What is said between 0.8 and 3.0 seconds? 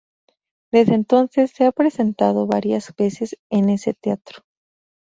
entonces se ha presentado varias